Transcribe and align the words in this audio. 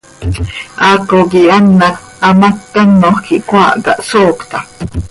¡Haaco 0.83 1.17
quih 1.31 1.49
an 1.57 1.67
hac 1.81 1.97
hamác 2.25 2.57
canoj 2.73 3.17
quih 3.25 3.43
cöhaahca, 3.49 3.91
hsoocta! 3.99 4.57